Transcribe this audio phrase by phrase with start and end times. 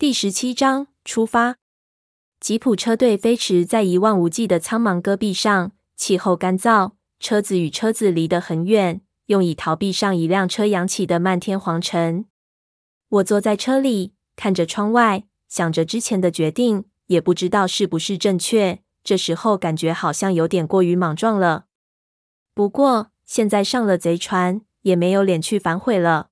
[0.00, 1.56] 第十七章出发。
[2.38, 12.26] 吉普车队飞驰在一望无际的苍茫戈壁上，气候干燥，车子与车子离得很远，用以逃避上一辆车扬起的漫天黄尘。
[13.08, 18.78] 我坐在车里，看着窗外，想着之前的决定，也不知道是不是正确。
[19.02, 21.64] 这时候感觉好像有点过于莽撞了。
[22.54, 26.28] 不过现在上了贼船，也没有脸去反悔了。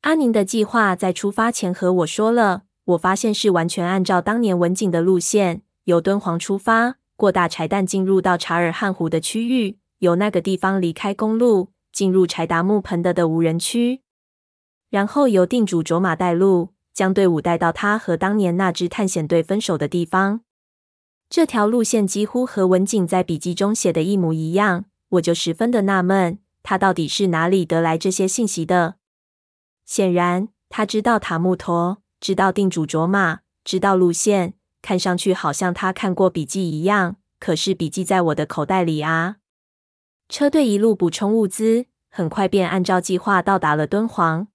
[0.00, 2.64] 阿宁的计划在出发前和我说了。
[2.84, 14.02] 我发现是完全按照当年文景的路线，由敦煌出发，过大柴旦，进入到察尔汗湖的区域，由那个地方离开公路，进入柴达木盆的的无人区，
[14.90, 20.40] 然后由定主卓玛带路，将队伍带到他和当年那支探险队分手的地方。
[21.30, 28.96] 这条路线几乎和文景在笔记中写的一模一样，我就十分的纳闷，他到底是哪里得来这些信息的？
[29.86, 32.01] 显然，他知道塔木陀。
[32.22, 37.16] 知道定主卓玛，知道路线，看上去好像他看过笔记一样。
[37.40, 39.38] 可是笔记在我的口袋里啊！
[40.28, 44.46] 车队一路补充物资，很快便按照计划到达了敦煌。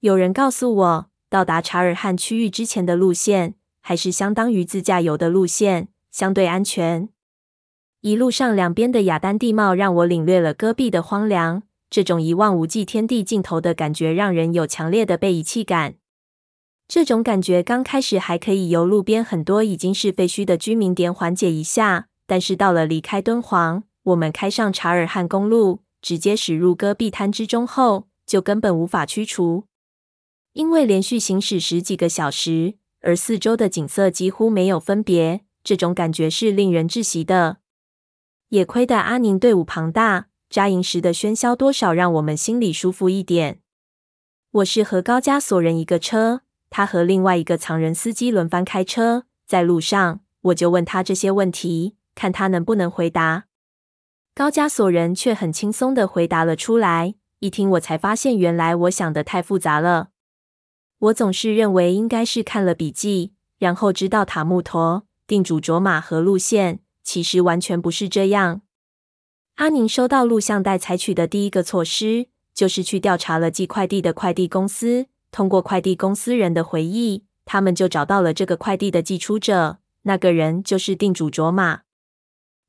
[0.00, 7.08] 有人告诉我，到达察尔汗区域之前的路线，还是相当于自驾游的路线，相对安全。
[8.02, 15.94] 一路上两边的雅丹地貌让我领略了戈壁的荒凉，这种一望无际天地尽头的感觉，让人有强烈的被遗弃感。
[16.86, 29.64] 这种感觉刚开始还可以由路边很多已经是废墟的居民点缓解一下，但是到了离开敦煌，我们开上察尔汗公路，直接驶入戈壁滩之中后，就根本无法驱除。
[30.52, 37.56] 因为连续行驶十几个小时，而四周的景色几乎没有分别，这种感觉是令人窒息的。
[38.50, 43.58] 也亏得阿宁队伍庞大，扎营时的喧嚣多少让我们心里舒服一点。
[44.52, 46.42] 我是和高加索人一个车。
[46.76, 53.44] 他和另外一个藏人司机轮番开车，在路上我就问他这些问题，看他能不能回答。
[54.34, 57.14] 高加索人却很轻松的回答了出来。
[57.38, 60.08] 一听我才发现，原来我想的太复杂了。
[60.98, 68.62] 我总是认为应该是看了笔记，然后知道塔木陀、定主卓玛和路线，其实完全不是这样。
[69.54, 75.06] 阿宁收到录像带采取的第一个措施，就是去调查了寄快递的快递公司。
[75.34, 81.80] 通过快递公司人的回忆，他们就找到了这个快递的寄出者，那个人就是定主卓玛。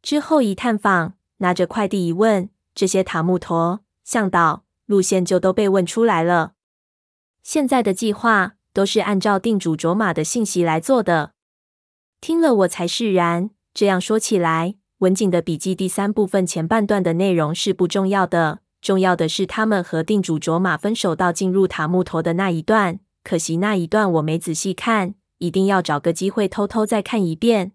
[0.02, 6.54] 之后一探访，拿着快递一问，这些塔木陀、向导、路线就都被问出来了。
[7.44, 11.34] 现在的计划都是按照定主卓玛的信息来做的。
[12.20, 13.52] 听了我才释然。
[13.76, 18.62] 这样说起来，文景的笔记第三部分前半段的内容是不重要的。
[18.86, 27.72] 重要的是他们和定主卓玛分手到进入塔木陀的那一段，可惜那一段我没仔细看，一定要找个机会偷偷再看一遍。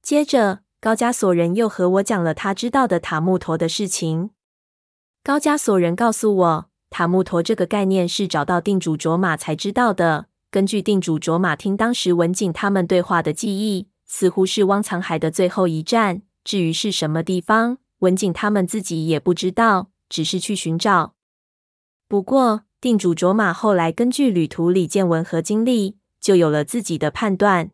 [0.00, 4.30] 接着，高加索人又和我讲了他知道的塔木陀的事情。
[5.22, 10.28] 高加索人告诉我，塔木陀这个概念是找到定主卓玛才知道的。
[10.50, 16.22] 根据定主卓玛听当时文景他们对话的记忆，似乎是汪藏海的最后一站。
[16.42, 19.90] 至于是什么地方，文景他们自己也不知道。
[20.14, 21.16] 只是去寻找。
[22.06, 27.72] 不过，定主卓玛后来根据旅途里见闻和经历，就有了自己的判断。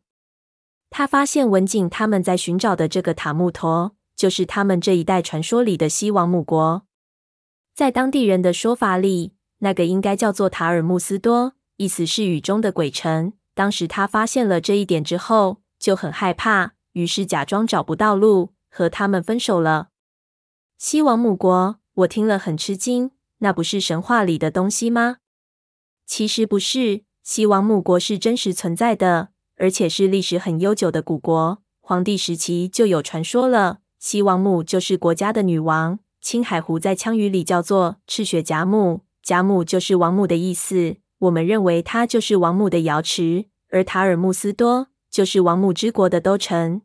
[0.89, 6.87] 他发现文景他们在寻找的这个塔木陀，就是他们这一代传说里的西王母国。
[7.75, 13.35] 在当地人的说法里，那个应该叫做塔尔木斯多，意思是雨中的鬼城。
[13.55, 19.89] 当时他发现了这一点之后，就很害怕，于是假装找不到路，和他们分手了。
[20.79, 21.80] 西王母国。
[22.01, 25.19] 我听了很吃惊，那不是神话里的东西吗？
[26.07, 31.63] 其实不是，西王母国是真实存在的，而且是历史很悠久的古国。
[31.81, 35.99] 黄帝时期就有传说了，西王母就是国家的女王。
[36.21, 40.97] 青海湖在羌语里叫做赤血贾母，贾母就是王母的意思。
[41.19, 46.83] 我们认为它就是王母的瑶池，而塔尔木斯多就是王母之国的都城。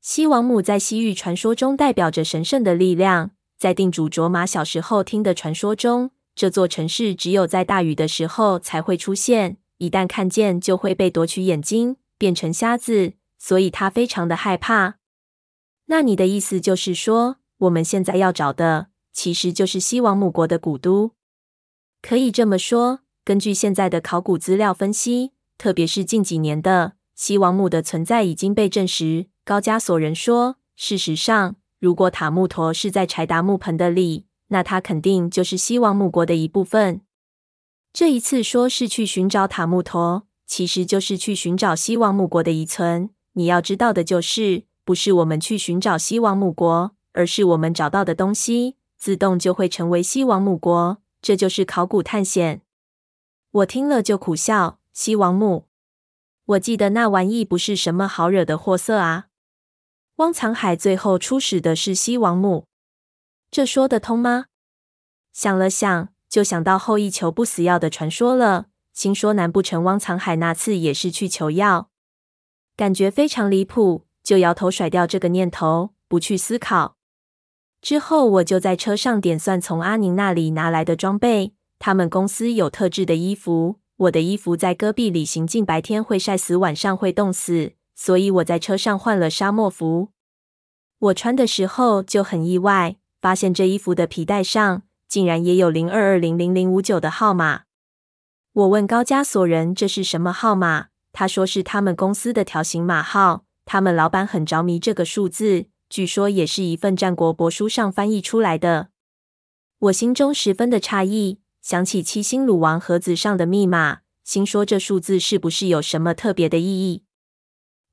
[0.00, 3.32] 西王母在西域传说中代表着神圣的力量。
[3.58, 14.96] 在定主卓玛小时候听的传说中，这座城市只有在大雨的时候才会出现，一旦看见就会被夺取眼睛，变成瞎子，所以他非常的害怕。
[15.86, 21.12] 那你的意思就是说，我们现在要找的其实就是西王母国的古都？
[22.02, 29.28] 可以这么说，根据现在的考古资料分析，特别是近几年的，西王母的存在已经被证实。
[29.44, 31.56] 高加索人说，事实上。
[31.78, 37.02] 如果塔木陀是在柴达木盆的里，那它肯定就是西王母国的一部分。
[37.92, 43.10] 这一次说是去寻找塔木陀，其实就是去寻找西王母国的遗存。
[43.32, 50.98] 你要知道的就是，不是我们去寻找西王母国，而是我们找到的东西，自动就会成为西王母国。
[51.20, 52.62] 这就是考古探险。
[53.50, 54.78] 我听了就苦笑。
[54.92, 55.66] 西王母，
[56.46, 59.26] 我记得那玩意不是什么好惹的货色啊。
[60.16, 62.64] 汪藏海最后出使的是西王母，
[63.50, 64.46] 这说得通吗？
[65.34, 71.90] 想了想，就想到后羿求不死药的传说了，心说难不成汪藏海那次也是去求药？
[72.74, 76.96] 感觉非常离谱，就摇头甩掉这个念头，不去思考。
[77.82, 81.52] 之后我就在车上点算从阿宁那里拿来的装备。
[81.78, 90.10] 他们公司有特制的衣服，我的衣服在戈壁里行进，白天会晒死，晚上会冻死，所以我在车上换了沙漠服。
[90.98, 97.62] 我穿的时候就很意外，发现这衣服的皮带上竟然也有零二二零零零五九的号码。
[98.52, 100.88] 我问高加索人这是什么号码？
[101.12, 108.88] 他说是他们公司的条形码号，他们老板很着迷这个数字，据说也是一份战国帛书上翻译出来的。
[109.78, 117.05] 我心中十分的诧异，想起七星鲁王盒子上的密码，心说这数字是不是有什么特别的意义？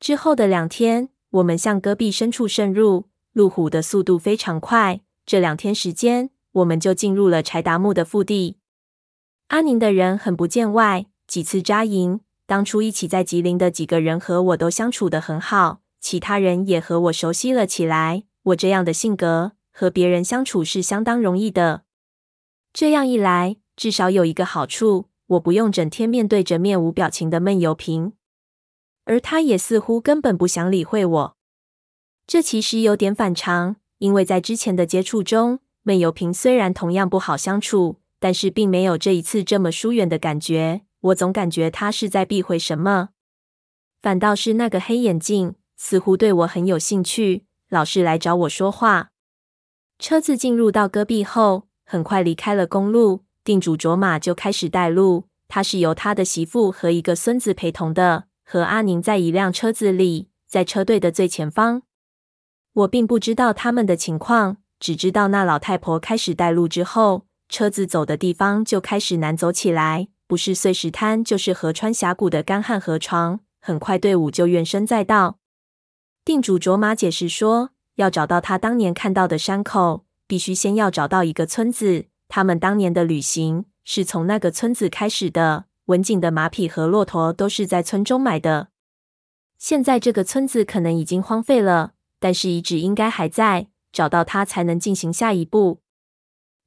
[0.04, 5.00] 之后的两天，我们向戈壁深处渗入，路虎的速度非常快。
[5.26, 8.58] 这两天时间，我们就进入了柴达木的腹地。
[9.48, 12.20] 阿宁的人很不见外，几次扎营。
[12.46, 18.24] 当初一起在吉林的几个人和我都相处得很好，其他人也和我熟悉了起来。
[18.48, 21.84] 我这样的性格，和别人相处是相当容易的。
[22.74, 28.12] 这样一来，至少有一个好处，我不用整天面对着面无表情的闷油瓶，
[29.06, 31.38] 而他也似乎根本不想理会我。
[32.26, 40.82] 这其实有点反常，因为在之前的接触中，闷油瓶虽然同样不好相处，但是并没有这一次这么疏远的感觉。
[41.02, 43.10] 我总感觉他是在避讳什么，
[44.02, 49.10] 反倒是那个黑眼镜似乎对我很有兴趣，老是来找我说话。
[50.00, 55.26] 车子进入到戈壁后，很快离开了公路，定主卓玛就开始带路。
[55.50, 61.84] 他是由他的媳妇和一个孙子陪同的，和阿宁在一辆车子里，在车队的最前方。
[62.74, 70.07] 我并不知道他们的情况，只知道那老太婆开始带路之后，车子走的地方就开始难走起来。
[70.25, 73.42] 不是碎石滩，就是河川峡谷的干旱河床。
[73.62, 75.38] 很快，队伍就怨声载道。
[76.25, 82.06] 定主卓玛解释说，要找到他当年看到的山口，必须先要找到一个村子。
[82.28, 85.66] 他们当年的旅行是从那个村子开始的。
[85.86, 88.70] 文景的马匹和骆驼都是在村中买的。
[89.58, 93.68] 现在这个村子可能已经荒废了，但是遗址应该还在。
[93.94, 95.80] 找到它才能进行下一步。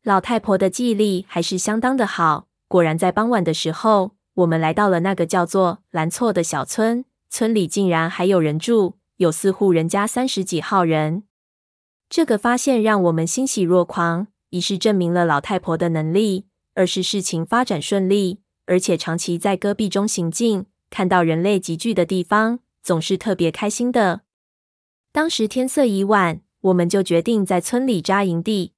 [0.05, 2.47] 老太婆的记忆力还是相当的好。
[2.69, 7.05] 果然，在傍晚的时候，我们来到了那个叫做兰措的小村。
[7.29, 11.25] 村里竟然还有人住，有四户人家，三十几号人。
[12.09, 16.47] 这个发现让我们欣喜若狂，一是证明了老太婆的能力，
[16.77, 18.39] 二是事情发展顺利。
[18.67, 24.23] 而且长期在戈壁中行进，看到人类集聚的地方，总是特别开心的。
[25.13, 28.73] 当时天色已晚，我们就决定在村里扎营地。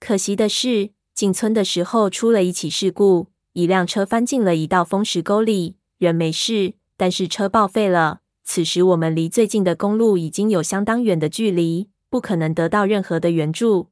[0.00, 8.20] 可惜的是，进村的时候出了一起事故，一辆车翻进了一道风石沟里，人没事，但是车报废了。
[8.42, 13.88] 此时我们离最近的公路已经有相当远的距离，不可能得到任何的援助。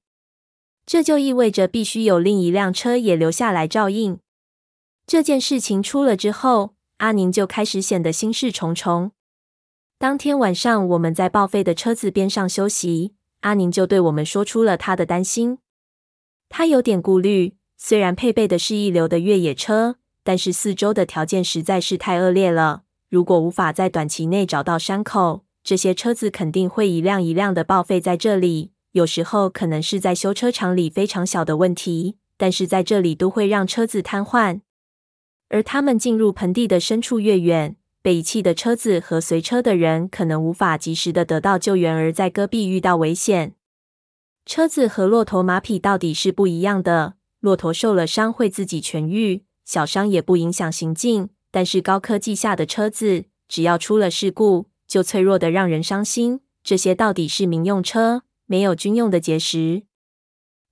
[0.84, 4.18] 这就意味着必须有另一辆车也留下来照应。
[5.06, 9.12] 这件事情出了之后，阿宁就开始显得心事重重。
[9.98, 15.58] 当天晚上我们在报废的车子边上休息，阿宁就对我们说出了他的担心。
[16.48, 22.82] 他有点顾虑，虽然配备的是一流的越野车，但是四周的条件实在是太恶劣了。
[23.08, 28.72] 如果无法在短期内找到山口，这些车子肯定会一辆一辆的报废在这里。
[28.92, 34.60] 有时候可能是在修车厂里非常小的问题，但是在这里都会让车子瘫痪。
[35.52, 43.54] 而他们进入盆地的深处越远，被遗弃的车子和随车的人可能无法及时的得到救援，而在戈壁遇到危险。
[44.46, 47.14] 车子和骆驼、马匹到底是不一样的。
[47.40, 51.28] 骆驼受了伤会自己痊愈，小伤也不影响行进。
[51.50, 56.40] 但是高科技下的车子，只要出了事故，就脆弱的让人伤心。
[56.64, 59.82] 这些到底是民用车，没有军用的结实。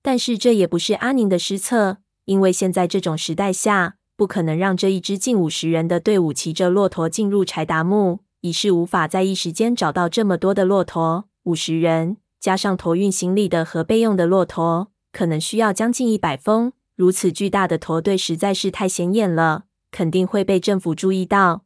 [0.01, 11.25] 但是这也不是阿宁的失策，因为现在这种时代下，不可能让这一支近五十人的队伍骑着骆驼进入柴达木，已是无法在一时间找到这么多的骆驼。
[11.45, 12.17] 五十人。
[12.39, 16.71] 加上驮运行李的和备用的骆驼，可能需要将近一百峰。
[16.95, 19.63] 如此巨大的驼队实在是太显眼了。
[19.89, 21.63] 肯定会被政府注意到。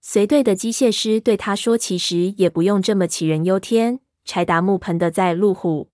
[0.00, 4.00] 随队的机械师对他说：“其实也不用这么杞人忧天。
[4.24, 5.88] 柴达木盆的在路虎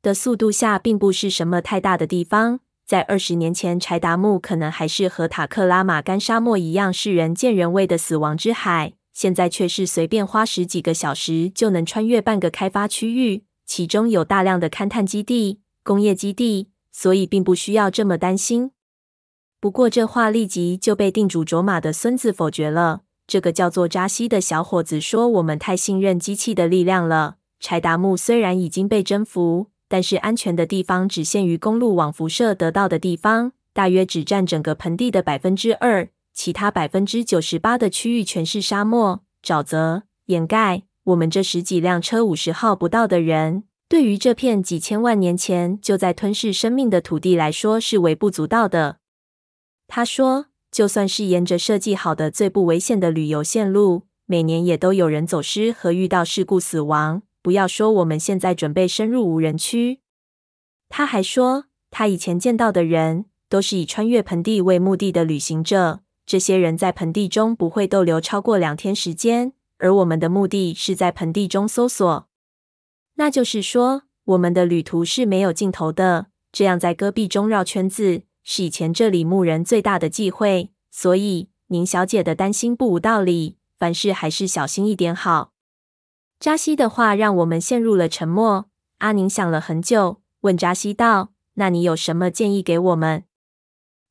[0.00, 2.60] 的速度下，并不是什么太大的地方。
[2.88, 8.94] 在二十年前，柴达木可能还是和塔克拉玛干沙漠一样，是人见人畏的死亡之海。
[9.12, 18.70] 现在却是随便花十几个小时就能穿越半个开发区域，其中有大量的勘探基地、工业基地，所以并不需要这么担心。
[19.60, 27.36] 不过，这话立即就被定主卓玛的孙子否决了。”这个叫做扎西的小伙子说：“我们太信任机器的力量了。
[27.60, 40.82] 柴达木虽然已经被征服，但是安全的地方只限于公路网辐射得到的地方，大约只占整个盆地的百分之二，其他百分之九十八的区域全是沙漠、沼泽掩盖。
[41.04, 48.98] 我们这十几辆车五十号不到的人，对于这片几千万年前就在吞噬生命的土地来说是微不足道的。”
[49.88, 50.46] 他说。
[50.70, 57.22] 就算是沿着设计好的最不危险的旅游线路，每年也都有人走失和遇到事故死亡。
[57.48, 60.00] 不要说我们现在准备深入无人区。
[60.90, 72.28] 他还说，他以前见到的人都是以穿越盆地为目的的旅行者，这些人在盆地中不会逗留超过两天时间，而我们的目的是在盆地中搜索。
[73.14, 78.24] 那就是说，我们的旅途是没有尽头的，这样在戈壁中绕圈子。
[78.44, 83.56] 是以前这里牧人最大的忌讳，所以宁小姐的担心不无道理。
[83.78, 85.52] 凡事还是小心一点好。
[86.40, 88.68] 扎西的话让我们陷入了沉默。
[88.98, 93.24] 阿宁想了很久，问扎西道：“那你有什么建议给我们？”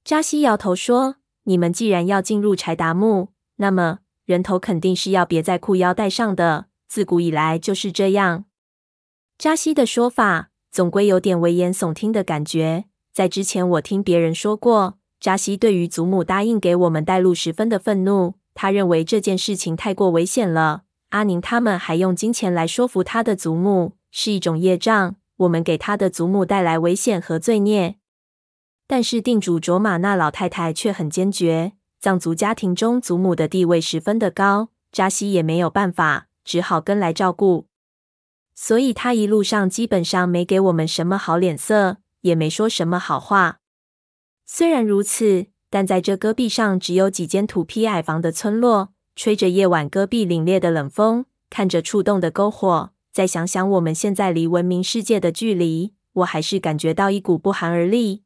[0.04, 8.46] 扎西摇头说：“你们既然要进入柴达木，那么人头肯定是要别在裤腰带上的，自古以来就是这样。”
[9.38, 12.86] 扎西的说法总归有点危言耸听的感觉。
[13.14, 18.36] 在之前，我听别人说过，扎西对于祖母答应给我们带路十分的愤怒。
[18.54, 20.84] 他认为这件事情太过危险了。
[21.10, 25.16] 阿宁他们还用金钱来说服他的祖母，是一种业障。
[25.38, 27.98] 我们给他的祖母带来危险和罪孽。
[28.88, 37.68] 但是定主卓玛那老太太却很坚决，藏族家庭中祖母的地位十分的高，扎西也没有办法，只好跟来照顾。
[38.56, 41.98] 所以他一路上基本上没给我们什么好脸色。
[42.22, 43.60] 也没说什么好话。
[44.46, 58.22] 虽然如此，但在这戈壁上只有几间土坯矮房的村落，吹着夜晚戈壁凛冽的冷风，看着触动的篝火，再想想我们现在离文明世界的距离，我还是感觉到一股不寒而栗。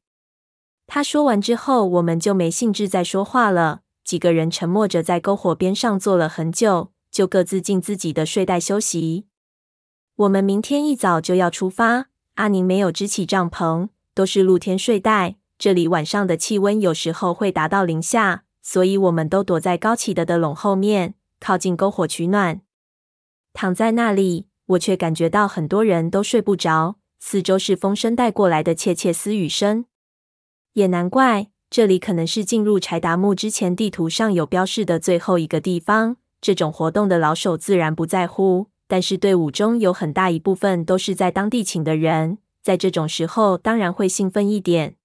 [0.85, 3.83] 他说完之后，我们就没兴致再说话了。
[4.03, 9.27] 几个人沉默着在篝火边上坐了很久，就各自进自己的睡袋休息。
[10.17, 12.07] 我们明天一早就要出发。
[12.35, 15.37] 阿宁没有支起帐篷，都是露天睡袋。
[15.57, 22.61] 这里晚上的气温有时候会达到零下，所以我们都躲在高起的的笼后面，靠近篝火取暖。
[23.53, 29.85] 躺在那里，我却感觉到很多人都睡不着，四周是风声带过来的窃窃私语声。
[30.73, 36.17] 也难怪，这里可能是进入柴达木之前地图上有标示的最后一个地方。
[36.39, 38.67] 这种活动的老手自然不在乎。
[38.87, 44.97] 但是队伍中有很大一部分都是在当地请的人，在这种时候当然会兴奋一点。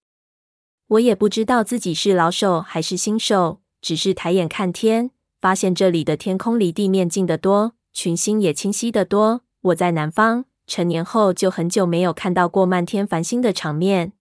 [0.88, 9.42] 我也不知道自己是老手还是新手，只是抬眼看天，发现这里的天空离地面近得多，群星也清晰得多。
[9.62, 14.12] 我在南方，成年后就很久没有看到过漫天繁星的场面，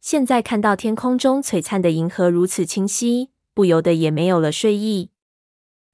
[0.00, 5.10] 现在看到天空中璀璨的银河如此清晰，不由得也没有了睡意。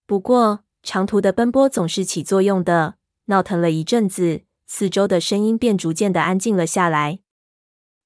[0.07, 2.97] 不过，长途的奔波总是起作用的。
[3.27, 7.21] 闹腾了一阵子，四周的声音便逐渐的安静了下来。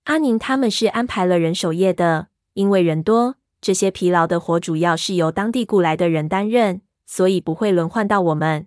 [0.04, 8.66] 阿宁他们是安排了人守夜的，因为人多，这些疲劳的活主要是由当地雇来的人担任，所以不会轮换到我们。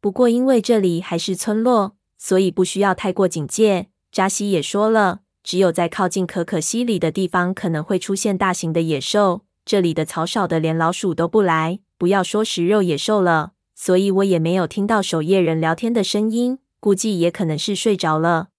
[0.00, 3.88] 不过因为这里还是村落，所以不需要太过警戒。
[4.12, 11.80] 扎西也说了，只有在靠近可可西里的地方可能会出现大型的野兽，这里的草少的连老鼠都不来。
[11.98, 18.50] 不要说食肉野兽了，所以我也没有听到守夜人聊天的声音，估计也可能是睡着了。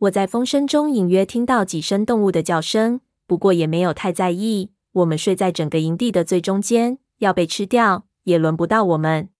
[0.00, 4.70] 我在风声中隐约听到几声动物的叫声，不过也没有太在意。
[4.92, 9.30] 我们睡在整个营地的最中间，要被吃掉也轮不到我们。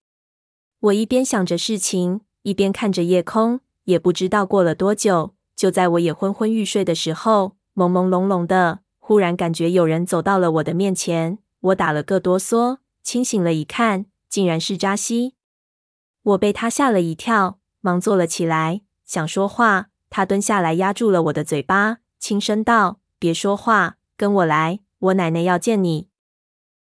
[0.81, 12.79] 我一边想着事情，一边看着夜空，也不知道过了多久，就在我也昏昏欲睡的时候，朦朦胧胧的，忽然感觉有人走到了我的面前，我打了个哆嗦。
[13.03, 15.35] 清醒了一看，竟然是扎西。
[16.23, 19.91] 我被他吓了一跳，忙坐了起来，想说话。
[20.17, 26.09] 他蹲下来压住了我的嘴巴，轻声道：“别说话，跟我来。”我奶奶要见你。